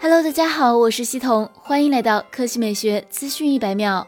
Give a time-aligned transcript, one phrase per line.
[0.00, 4.06] Hello，大家好，我是西彤，欢迎来到科技美学资讯一百秒。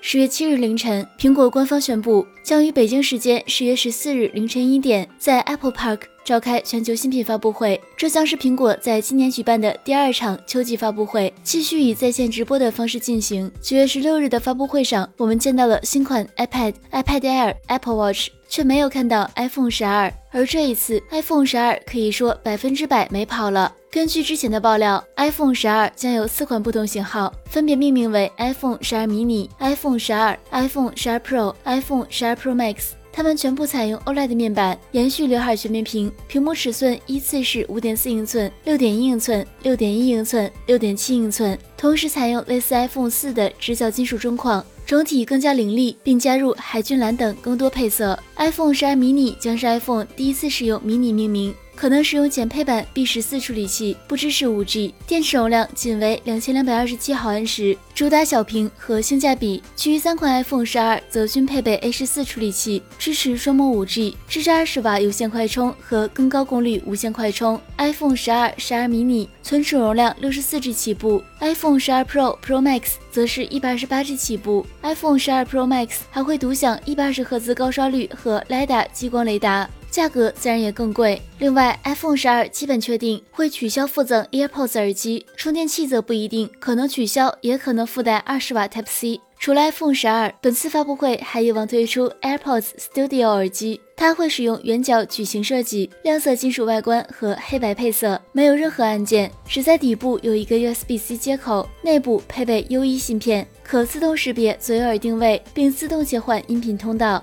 [0.00, 7.80] 十月七日凌晨，苹果官方宣布，将于北京时间十月十四日凌晨一点，在 Apple Park 召开全球新品发布会。
[7.96, 13.50] 这将是苹果在今年举办的第二场秋季发布会，继续以在线直播的方式进行。
[13.60, 18.28] 九月十六日的发布会上，我们见到了新款 iPad、iPad Air、Apple Watch。
[18.50, 23.74] 却没有看到 iPhone 十二，而这一次 iPhone 十二可以说百分之百没跑了。
[23.90, 32.90] 根据之前的爆料，iPhone 十二将有四款不同型号，分别命名为 iPhone 十二 mini、iPhone 十二、iPhone 十二 Pro、iPhone 十二 Pro Max。
[33.10, 44.64] 它们全部采用 OLED 面板，延续刘海全面屏，屏幕尺寸依次是五点四英寸、六点一英寸、六点一英寸、六点七英寸，同时采用类似 iPhone 四的直角金属中框。
[44.84, 48.18] 整体更加凌厉，并加入海军蓝等更多配色。
[48.36, 51.54] iPhone 十二 mini 将是 iPhone 第一次使用 mini 命名。
[51.78, 59.62] 可能使用减配版 B 十四处理器，不支持 5G，电池容量仅为两千两百二十七毫安时，主打小屏和性价比。
[59.76, 67.60] 其余三款 iPhone 十二则均配备 A 十四处理器，支持双模 5G，支持二十瓦有线快充和更高功率无线快充。
[67.76, 74.66] iPhone 十二、十二 mini 存储容量六十四 G 起步，iPhone 十二 Pro、Pro Max 则是一百二十八 G 起步。
[74.82, 79.70] iPhone 十二 Pro Max 还会独享一百二十赫兹高刷率和 LiDAR 激光雷达。
[79.90, 81.20] 价格自然也更贵。
[81.38, 89.20] 另外，iPhone 十二基本确定会取消附赠 AirPods 耳机，充电器则不一定，可能取消，也可能附带二十瓦 Type C。
[89.40, 107.22] 除了 iPhone 十二，本次发布会还有望推出 AirPods Studio 耳机，它会使用圆角矩形设计、亮色金属外观和黑白配色，没有任何按键，只在底部有一个 USB-C 接口，内部配备 U1 芯片，可自动识别左右耳定位，并自动切换音频通道。